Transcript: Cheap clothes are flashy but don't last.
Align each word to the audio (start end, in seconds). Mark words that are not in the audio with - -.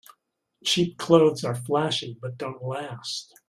Cheap 0.63 0.97
clothes 0.97 1.43
are 1.45 1.53
flashy 1.53 2.17
but 2.19 2.35
don't 2.35 2.63
last. 2.63 3.35